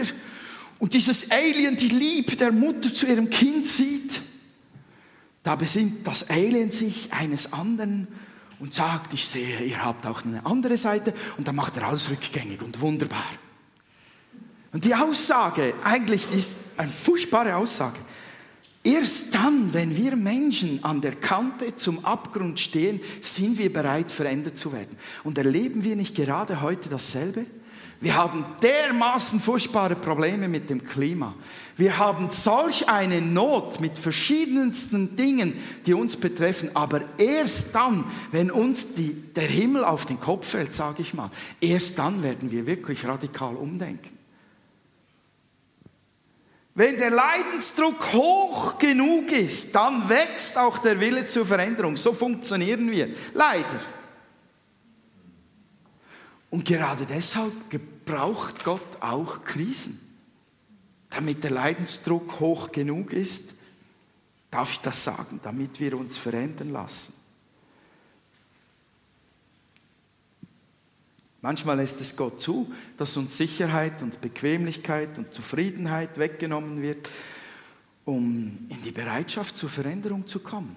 [0.82, 4.20] und dieses Alien die Liebe der Mutter zu ihrem Kind sieht,
[5.44, 8.08] da besinnt das Alien sich eines anderen
[8.58, 12.10] und sagt, ich sehe, ihr habt auch eine andere Seite und dann macht er alles
[12.10, 13.30] rückgängig und wunderbar.
[14.72, 18.00] Und die Aussage, eigentlich ist eine furchtbare Aussage.
[18.82, 24.58] Erst dann, wenn wir Menschen an der Kante zum Abgrund stehen, sind wir bereit, verändert
[24.58, 24.98] zu werden.
[25.22, 27.46] Und erleben wir nicht gerade heute dasselbe?
[28.02, 31.36] Wir haben dermaßen furchtbare Probleme mit dem Klima.
[31.76, 36.70] Wir haben solch eine Not mit verschiedensten Dingen, die uns betreffen.
[36.74, 41.30] Aber erst dann, wenn uns die, der Himmel auf den Kopf fällt, sage ich mal,
[41.60, 44.18] erst dann werden wir wirklich radikal umdenken.
[46.74, 51.96] Wenn der Leidensdruck hoch genug ist, dann wächst auch der Wille zur Veränderung.
[51.96, 53.10] So funktionieren wir.
[53.32, 53.80] Leider.
[56.52, 59.98] Und gerade deshalb gebraucht Gott auch Krisen.
[61.08, 63.54] Damit der Leidensdruck hoch genug ist,
[64.50, 67.14] darf ich das sagen, damit wir uns verändern lassen.
[71.40, 77.08] Manchmal lässt es Gott zu, dass uns Sicherheit und Bequemlichkeit und Zufriedenheit weggenommen wird,
[78.04, 80.76] um in die Bereitschaft zur Veränderung zu kommen.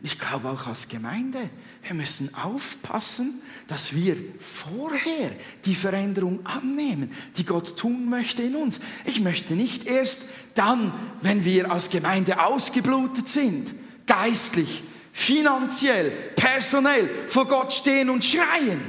[0.00, 1.50] Ich glaube auch als Gemeinde,
[1.82, 5.30] wir müssen aufpassen, dass wir vorher
[5.64, 8.80] die Veränderung annehmen, die Gott tun möchte in uns.
[9.04, 10.22] Ich möchte nicht erst
[10.54, 13.74] dann, wenn wir als Gemeinde ausgeblutet sind,
[14.06, 18.80] geistlich, finanziell, personell vor Gott stehen und schreien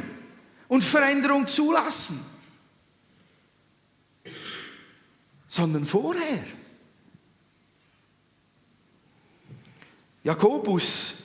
[0.67, 2.19] und Veränderung zulassen,
[5.47, 6.43] sondern vorher.
[10.23, 11.18] Jakobus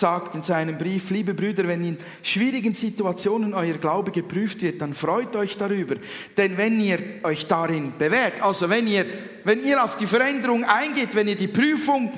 [0.00, 4.94] sagt in seinem Brief, liebe Brüder, wenn in schwierigen Situationen euer Glaube geprüft wird, dann
[4.94, 5.96] freut euch darüber.
[6.36, 9.04] Denn wenn ihr euch darin bewährt, also wenn ihr,
[9.44, 12.12] wenn ihr auf die Veränderung eingeht, wenn ihr die Prüfung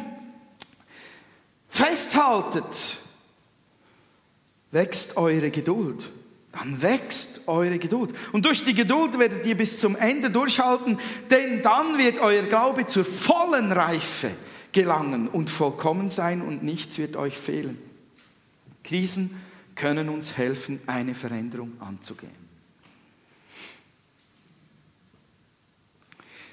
[1.69, 2.97] festhaltet,
[4.71, 6.11] wächst eure Geduld.
[6.53, 8.15] Dann wächst eure Geduld.
[8.33, 10.99] Und durch die Geduld werdet ihr bis zum Ende durchhalten,
[11.31, 14.31] denn dann wird euer Glaube zur vollen Reife
[14.73, 17.79] gelangen und vollkommen sein und nichts wird euch fehlen.
[18.85, 19.37] Krisen
[19.75, 22.43] können uns helfen, eine Veränderung anzugehen.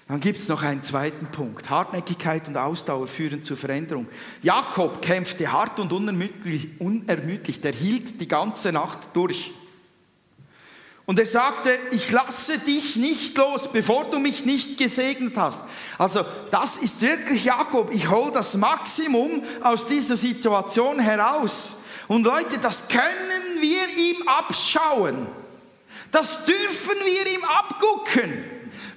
[0.09, 1.69] Dann gibt es noch einen zweiten Punkt.
[1.69, 4.07] Hartnäckigkeit und Ausdauer führen zur Veränderung.
[4.41, 7.61] Jakob kämpfte hart und unermüdlich, unermüdlich.
[7.61, 9.51] Der hielt die ganze Nacht durch.
[11.09, 15.63] Und er sagte, ich lasse dich nicht los, bevor du mich nicht gesegnet hast.
[15.97, 17.91] Also das ist wirklich Jakob.
[17.91, 21.77] Ich hole das Maximum aus dieser Situation heraus.
[22.07, 25.25] Und Leute, das können wir ihm abschauen.
[26.11, 28.43] Das dürfen wir ihm abgucken.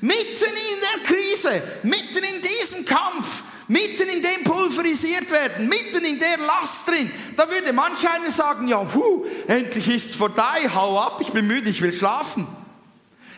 [0.03, 6.19] Mitten in der Krise, mitten in diesem Kampf, mitten in dem pulverisiert werden, mitten in
[6.19, 11.19] der Last drin, da würde manch einer sagen, ja, puh, endlich ist vorbei, hau ab,
[11.21, 12.47] ich bin müde, ich will schlafen.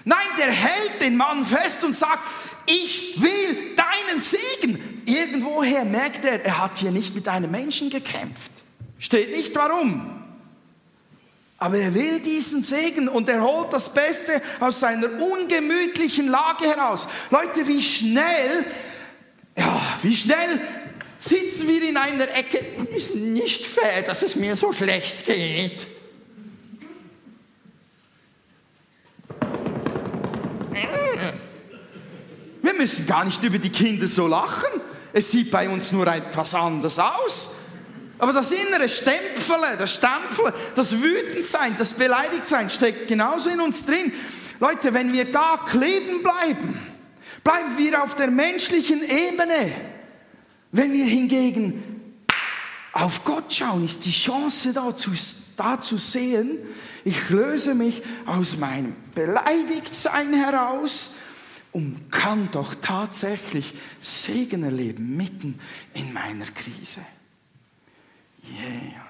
[0.04, 2.22] Nein, der hält den Mann fest und sagt,
[2.66, 5.02] ich will deinen Segen.
[5.06, 8.50] Irgendwoher merkt er, er hat hier nicht mit einem Menschen gekämpft.
[8.98, 10.24] Steht nicht warum.
[11.58, 17.08] Aber er will diesen Segen und er holt das Beste aus seiner ungemütlichen Lage heraus.
[17.30, 18.66] Leute, wie schnell,
[19.56, 20.60] ja, wie schnell
[21.18, 22.60] sitzen wir in einer Ecke.
[22.94, 25.86] Es ist nicht fair, dass es mir so schlecht geht.
[32.62, 34.80] Wir müssen gar nicht über die Kinder so lachen.
[35.12, 37.50] Es sieht bei uns nur etwas anders aus.
[38.18, 44.12] Aber das innere Stempeln, das Stempeln, das Wütendsein, das Beleidigtsein steckt genauso in uns drin.
[44.60, 46.93] Leute, wenn wir da kleben bleiben,
[47.44, 49.72] bleiben wir auf der menschlichen Ebene.
[50.72, 52.24] Wenn wir hingegen
[52.92, 55.12] auf Gott schauen, ist die Chance da zu,
[55.56, 56.58] da zu sehen,
[57.04, 61.14] ich löse mich aus meinem Beleidigtsein heraus
[61.70, 65.60] und kann doch tatsächlich Segen erleben mitten
[65.92, 67.00] in meiner Krise.
[68.44, 69.04] Yeah.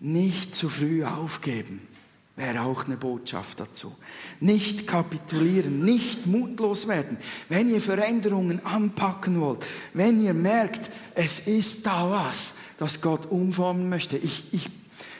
[0.00, 1.93] Nicht zu früh aufgeben
[2.36, 3.94] wäre auch eine Botschaft dazu.
[4.40, 7.18] Nicht kapitulieren, nicht mutlos werden.
[7.48, 13.88] Wenn ihr Veränderungen anpacken wollt, wenn ihr merkt, es ist da was, das Gott umformen
[13.88, 14.16] möchte.
[14.16, 14.68] Ich, ich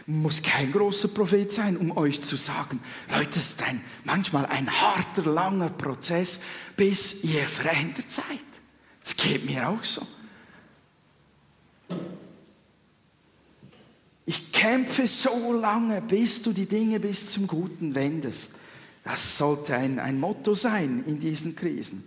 [0.07, 4.69] muss kein großer Prophet sein, um euch zu sagen, Leute, es ist ein, manchmal ein
[4.69, 6.41] harter, langer Prozess,
[6.77, 8.25] bis ihr verändert seid.
[9.05, 10.07] Es geht mir auch so.
[14.27, 18.53] Ich kämpfe so lange, bis du die Dinge bis zum Guten wendest.
[19.03, 22.05] Das sollte ein, ein Motto sein in diesen Krisen.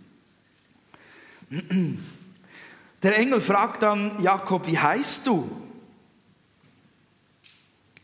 [3.04, 5.50] Der Engel fragt dann Jakob, wie heißt du?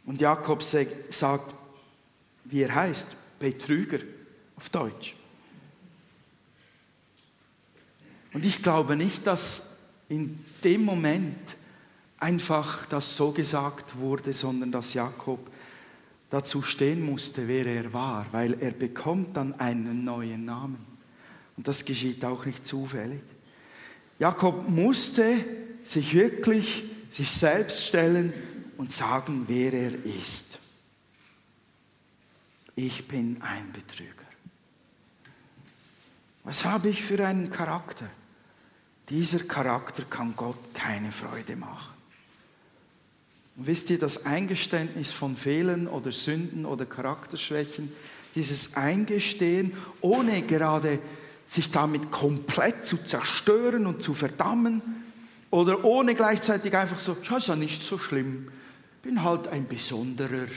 [0.05, 1.55] Und Jakob sagt,
[2.45, 3.07] wie er heißt,
[3.39, 3.99] Betrüger
[4.55, 5.15] auf Deutsch.
[8.33, 9.63] Und ich glaube nicht, dass
[10.09, 11.37] in dem Moment
[12.23, 15.51] einfach das so gesagt wurde, sondern dass Jakob
[16.29, 20.85] dazu stehen musste, wer er war, weil er bekommt dann einen neuen Namen.
[21.57, 23.21] Und das geschieht auch nicht zufällig.
[24.19, 25.35] Jakob musste
[25.83, 28.33] sich wirklich sich selbst stellen
[28.77, 30.59] und sagen, wer er ist.
[32.75, 34.09] Ich bin ein Betrüger.
[36.45, 38.09] Was habe ich für einen Charakter?
[39.09, 42.02] Dieser Charakter kann Gott keine Freude machen.
[43.55, 47.91] Und wisst ihr, das Eingeständnis von Fehlern oder Sünden oder Charakterschwächen,
[48.35, 50.99] dieses Eingestehen, ohne gerade
[51.47, 54.81] sich damit komplett zu zerstören und zu verdammen,
[55.51, 58.47] oder ohne gleichzeitig einfach so, ja, ist ja nicht so schlimm,
[59.03, 60.47] bin halt ein besonderer,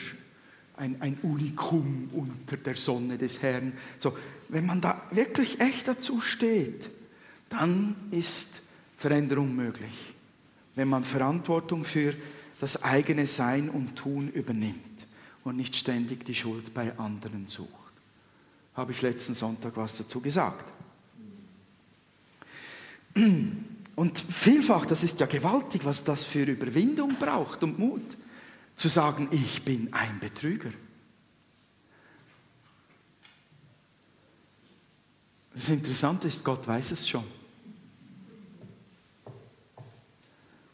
[0.78, 3.74] ein, ein Unikum unter der Sonne des Herrn.
[3.98, 4.16] So,
[4.48, 6.88] wenn man da wirklich echt dazu steht,
[7.50, 8.62] dann ist
[8.96, 10.14] Veränderung möglich.
[10.76, 12.14] Wenn man Verantwortung für
[12.60, 15.06] das eigene Sein und Tun übernimmt
[15.44, 17.70] und nicht ständig die Schuld bei anderen sucht.
[18.74, 20.72] Habe ich letzten Sonntag was dazu gesagt.
[23.94, 28.16] Und vielfach, das ist ja gewaltig, was das für Überwindung braucht und Mut,
[28.74, 30.70] zu sagen, ich bin ein Betrüger.
[35.54, 37.24] Das Interessante ist, Gott weiß es schon.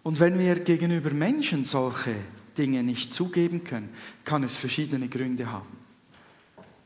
[0.03, 2.17] Und wenn wir gegenüber Menschen solche
[2.59, 3.91] Dinge nicht zugeben können,
[4.25, 5.83] kann es verschiedene Gründe haben.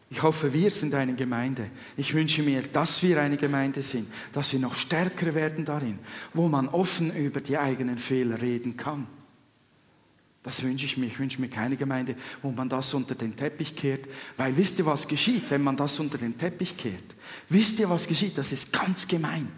[0.08, 1.70] Ich hoffe, wir sind eine Gemeinde.
[1.96, 5.98] Ich wünsche mir, dass wir eine Gemeinde sind, dass wir noch stärker werden darin,
[6.32, 9.08] wo man offen über die eigenen Fehler reden kann.
[10.44, 11.06] Das wünsche ich mir.
[11.06, 14.06] Ich wünsche mir keine Gemeinde, wo man das unter den Teppich kehrt.
[14.36, 17.16] Weil wisst ihr, was geschieht, wenn man das unter den Teppich kehrt?
[17.48, 18.38] Wisst ihr, was geschieht?
[18.38, 19.48] Das ist ganz gemein.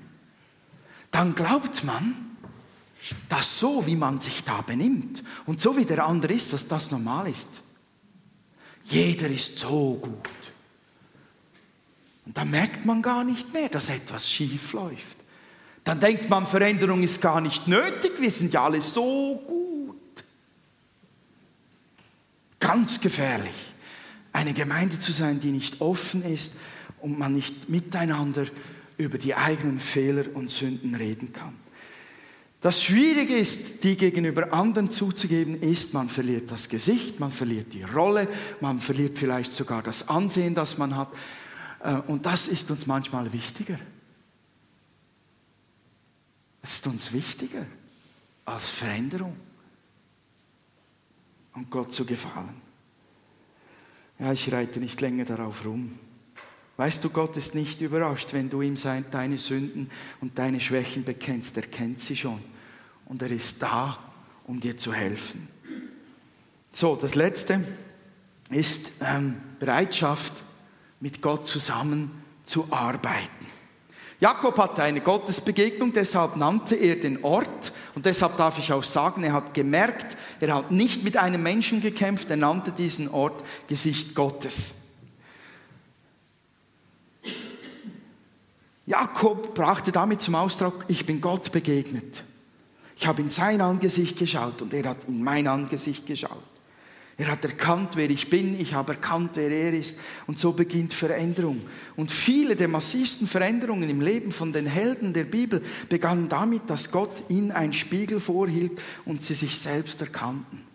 [1.11, 2.28] Dann glaubt man,
[3.29, 6.91] dass so, wie man sich da benimmt und so wie der andere ist, dass das
[6.91, 7.49] normal ist.
[8.85, 10.29] Jeder ist so gut.
[12.27, 15.17] Und dann merkt man gar nicht mehr, dass etwas schief läuft.
[15.85, 19.97] Dann denkt man, Veränderung ist gar nicht nötig, wir sind ja alle so gut.
[22.61, 23.55] Ganz gefährlich,
[24.33, 26.55] eine Gemeinde zu sein, die nicht offen ist
[27.01, 28.47] und man nicht miteinander
[28.99, 31.55] über die eigenen Fehler und Sünden reden kann.
[32.61, 37.85] Das Schwierige ist, die gegenüber anderen zuzugeben, ist, man verliert das Gesicht, man verliert die
[37.85, 38.27] Rolle,
[38.61, 41.09] man verliert vielleicht sogar das Ansehen, das man hat.
[41.81, 43.79] Äh, und das ist uns manchmal wichtiger.
[46.63, 47.65] Es ist uns wichtiger
[48.45, 49.37] als Veränderung
[51.55, 52.61] und Gott zu gefallen.
[54.19, 55.97] Ja, ich reite nicht länger darauf rum.
[56.79, 58.77] Weißt du, Gott ist nicht überrascht, wenn du ihm
[59.11, 61.57] deine Sünden und deine Schwächen bekennst.
[61.57, 62.41] Er kennt sie schon
[63.07, 63.99] und er ist da,
[64.47, 65.49] um dir zu helfen.
[66.73, 67.67] So, das Letzte
[68.51, 70.33] ist ähm, Bereitschaft
[71.01, 73.47] mit Gott zusammen zu arbeiten.
[74.21, 79.25] Jakob hatte eine Gottesbegegnung, deshalb nannte er den Ort und deshalb darf ich auch sagen,
[79.25, 84.15] er hat gemerkt, er hat nicht mit einem Menschen gekämpft, er nannte diesen Ort Gesicht
[84.15, 84.78] Gottes.
[88.89, 92.25] Jakob brachte damit zum Ausdruck, ich bin Gott begegnet.
[92.97, 96.43] Ich habe in sein Angesicht geschaut und er hat in mein Angesicht geschaut.
[97.19, 99.99] Er hat erkannt, wer ich bin, ich habe erkannt, wer er ist.
[100.27, 101.61] Und so beginnt Veränderung.
[101.97, 106.91] Und viele der massivsten Veränderungen im Leben von den Helden der Bibel begannen damit, dass
[106.91, 110.68] Gott ihnen einen Spiegel vorhielt und sie sich selbst erkannten.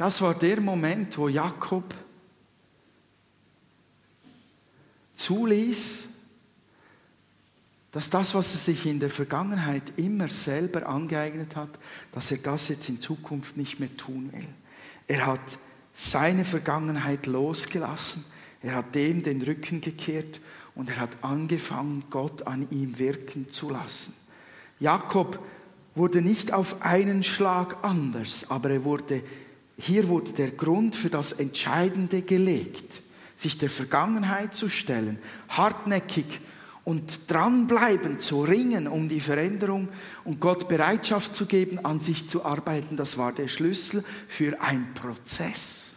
[0.00, 1.94] Das war der Moment, wo Jakob
[5.12, 6.08] zuließ,
[7.92, 11.68] dass das, was er sich in der Vergangenheit immer selber angeeignet hat,
[12.12, 14.48] dass er das jetzt in Zukunft nicht mehr tun will.
[15.06, 15.58] Er hat
[15.92, 18.24] seine Vergangenheit losgelassen,
[18.62, 20.40] er hat dem den Rücken gekehrt
[20.74, 24.14] und er hat angefangen, Gott an ihm wirken zu lassen.
[24.78, 25.44] Jakob
[25.94, 29.22] wurde nicht auf einen Schlag anders, aber er wurde,
[29.80, 33.00] hier wurde der Grund für das Entscheidende gelegt,
[33.34, 35.18] sich der Vergangenheit zu stellen,
[35.48, 36.40] hartnäckig
[36.84, 39.88] und dranbleiben, zu ringen um die Veränderung
[40.24, 44.92] und Gott Bereitschaft zu geben, an sich zu arbeiten, das war der Schlüssel für einen
[44.92, 45.96] Prozess.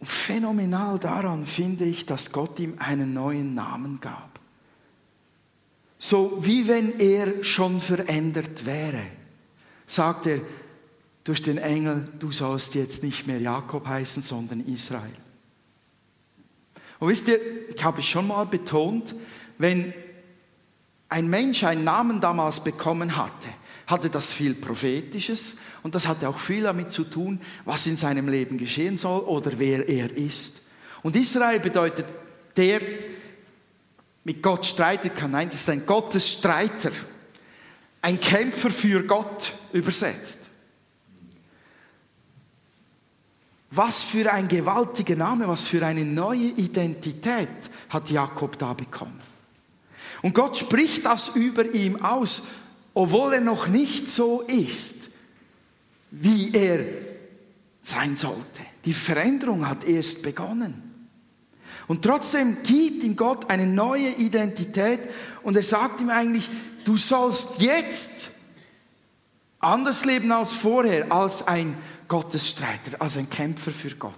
[0.00, 4.38] Und phänomenal daran finde ich, dass Gott ihm einen neuen Namen gab.
[5.98, 9.02] So wie wenn er schon verändert wäre,
[9.86, 10.40] sagt er,
[11.24, 15.10] durch den Engel, du sollst jetzt nicht mehr Jakob heißen, sondern Israel.
[16.98, 17.40] Und wisst ihr,
[17.74, 19.14] ich habe es schon mal betont,
[19.58, 19.92] wenn
[21.08, 23.48] ein Mensch einen Namen damals bekommen hatte,
[23.86, 28.28] hatte das viel Prophetisches und das hatte auch viel damit zu tun, was in seinem
[28.28, 30.62] Leben geschehen soll oder wer er ist.
[31.02, 32.06] Und Israel bedeutet
[32.56, 32.80] der,
[34.24, 35.30] mit Gott streiten kann.
[35.30, 36.90] Nein, das ist ein Gottesstreiter,
[38.06, 40.38] ein Kämpfer für Gott übersetzt.
[43.72, 47.48] Was für ein gewaltiger Name, was für eine neue Identität
[47.88, 49.20] hat Jakob da bekommen.
[50.22, 52.46] Und Gott spricht das über ihm aus,
[52.94, 55.08] obwohl er noch nicht so ist,
[56.12, 56.84] wie er
[57.82, 58.62] sein sollte.
[58.84, 60.85] Die Veränderung hat erst begonnen.
[61.88, 65.00] Und trotzdem gibt ihm Gott eine neue Identität
[65.42, 66.50] und er sagt ihm eigentlich,
[66.84, 68.30] du sollst jetzt
[69.60, 71.76] anders leben als vorher, als ein
[72.08, 74.14] Gottesstreiter, als ein Kämpfer für Gott.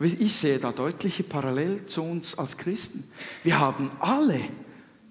[0.00, 3.08] Ich sehe da deutliche Parallel zu uns als Christen.
[3.42, 4.40] Wir haben alle,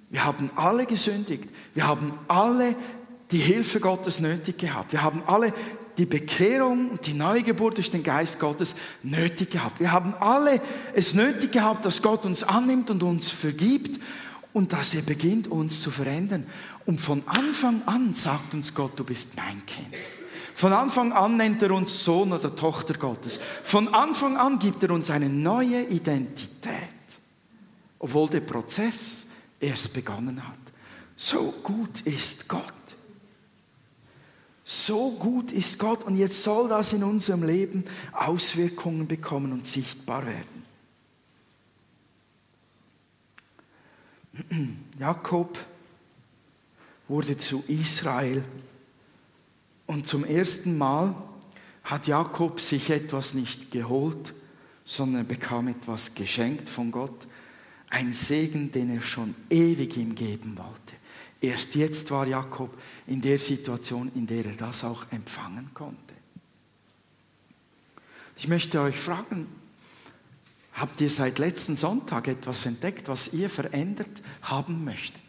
[0.10, 1.50] wir haben alle gesündigt.
[1.74, 2.76] Wir haben alle
[3.32, 4.92] die Hilfe Gottes nötig gehabt.
[4.92, 5.54] Wir haben alle
[5.98, 9.80] die Bekehrung und die Neugeburt durch den Geist Gottes nötig gehabt.
[9.80, 10.62] Wir haben alle
[10.94, 14.00] es nötig gehabt, dass Gott uns annimmt und uns vergibt
[14.54, 16.46] und dass er beginnt, uns zu verändern.
[16.86, 19.96] Und von Anfang an sagt uns Gott, du bist mein Kind.
[20.56, 23.40] Von Anfang an nennt er uns Sohn oder Tochter Gottes.
[23.64, 26.72] Von Anfang an gibt er uns eine neue Identität,
[27.98, 29.30] obwohl der Prozess
[29.60, 30.60] erst begonnen hat.
[31.16, 32.74] So gut ist Gott.
[34.66, 37.84] So gut ist Gott und jetzt soll das in unserem Leben
[38.14, 40.64] Auswirkungen bekommen und sichtbar werden.
[45.00, 45.58] Jakob
[47.08, 48.44] wurde zu Israel
[49.86, 51.14] und zum ersten Mal
[51.84, 54.34] hat Jakob sich etwas nicht geholt,
[54.86, 57.28] sondern bekam etwas geschenkt von Gott,
[57.90, 60.96] ein Segen, den er schon ewig ihm geben wollte.
[61.44, 62.74] Erst jetzt war Jakob
[63.06, 66.16] in der Situation, in der er das auch empfangen konnte.
[68.38, 69.48] Ich möchte euch fragen,
[70.72, 75.22] habt ihr seit letzten Sonntag etwas entdeckt, was ihr verändert haben möchtet?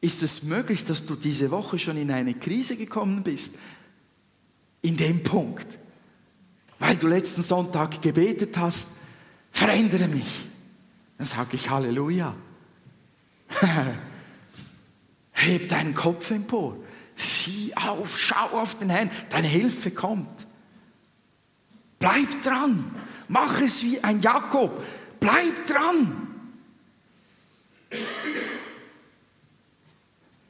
[0.00, 3.54] Ist es möglich, dass du diese Woche schon in eine Krise gekommen bist?
[4.82, 5.78] In dem Punkt,
[6.80, 8.88] weil du letzten Sonntag gebetet hast,
[9.52, 10.48] verändere mich.
[11.18, 12.34] Dann sage ich Halleluja.
[15.40, 16.76] Heb deinen Kopf empor.
[17.16, 19.10] Sieh auf, schau auf den Herrn.
[19.30, 20.46] Deine Hilfe kommt.
[21.98, 22.94] Bleib dran.
[23.28, 24.82] Mach es wie ein Jakob.
[25.18, 26.28] Bleib dran.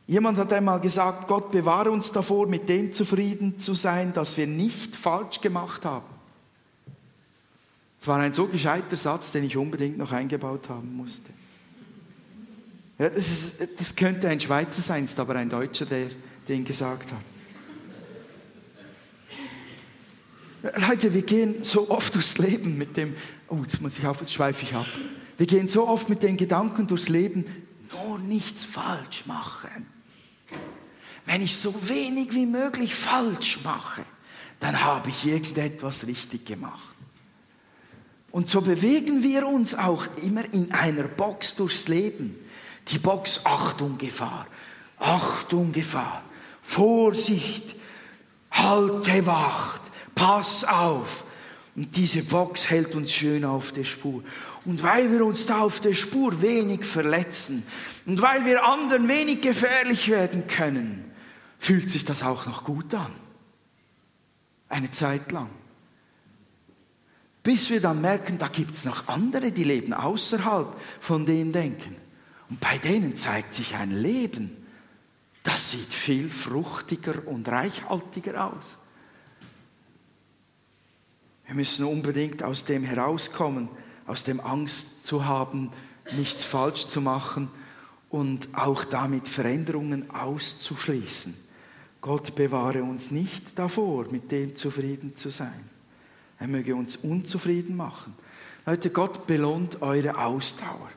[0.09, 4.49] Jemand hat einmal gesagt, Gott bewahre uns davor, mit dem zufrieden zu sein, dass wir
[4.49, 6.07] nicht falsch gemacht haben.
[8.01, 11.31] Es war ein so gescheiter Satz, den ich unbedingt noch eingebaut haben musste.
[13.01, 16.09] Ja, das, ist, das könnte ein Schweizer sein, ist aber ein Deutscher, der
[16.47, 17.25] den gesagt hat.
[20.87, 23.15] Leute, wir gehen so oft durchs Leben mit dem,
[23.49, 24.85] oh, jetzt muss ich auf, jetzt schweife ich ab.
[25.39, 27.47] Wir gehen so oft mit den Gedanken durchs Leben,
[27.91, 29.87] nur nichts falsch machen.
[31.25, 34.03] Wenn ich so wenig wie möglich falsch mache,
[34.59, 36.95] dann habe ich irgendetwas richtig gemacht.
[38.31, 42.37] Und so bewegen wir uns auch immer in einer Box durchs Leben.
[42.89, 44.47] Die Box, Achtung, Gefahr,
[44.99, 46.23] Achtung, Gefahr,
[46.63, 47.77] Vorsicht,
[48.51, 49.83] halte Wacht,
[50.15, 51.25] pass auf.
[51.77, 54.23] Und diese Box hält uns schön auf der Spur.
[54.65, 57.65] Und weil wir uns da auf der Spur wenig verletzen
[58.07, 61.11] und weil wir anderen wenig gefährlich werden können,
[61.59, 63.13] fühlt sich das auch noch gut an.
[64.69, 65.49] Eine Zeit lang.
[67.43, 71.97] Bis wir dann merken, da gibt es noch andere, die leben außerhalb von dem Denken.
[72.51, 74.57] Und bei denen zeigt sich ein Leben,
[75.45, 78.77] das sieht viel fruchtiger und reichhaltiger aus.
[81.47, 83.69] Wir müssen unbedingt aus dem herauskommen,
[84.07, 85.73] aus dem Angst zu haben,
[86.13, 87.49] nichts falsch zu machen
[88.09, 91.35] und auch damit Veränderungen auszuschließen.
[92.01, 95.69] Gott bewahre uns nicht davor, mit dem zufrieden zu sein.
[96.39, 98.15] Er möge uns unzufrieden machen.
[98.67, 100.89] Leute, Gott belohnt eure Ausdauer.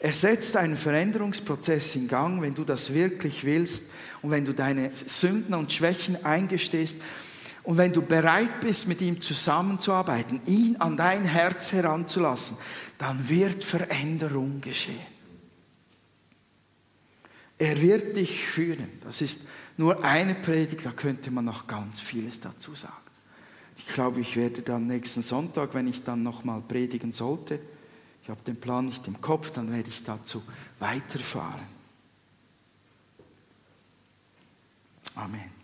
[0.00, 3.84] Er setzt einen Veränderungsprozess in Gang, wenn du das wirklich willst
[4.22, 6.96] und wenn du deine Sünden und Schwächen eingestehst
[7.62, 12.56] und wenn du bereit bist, mit ihm zusammenzuarbeiten, ihn an dein Herz heranzulassen,
[12.96, 15.06] dann wird Veränderung geschehen.
[17.58, 18.88] Er wird dich führen.
[19.04, 22.94] Das ist nur eine Predigt, da könnte man noch ganz vieles dazu sagen.
[23.76, 27.60] Ich glaube, ich werde dann nächsten Sonntag, wenn ich dann nochmal predigen sollte,
[28.22, 30.42] ich habe den Plan nicht im Kopf, dann werde ich dazu
[30.78, 31.66] weiterfahren.
[35.14, 35.59] Amen.